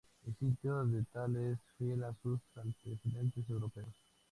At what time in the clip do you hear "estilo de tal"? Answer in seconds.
0.49-1.35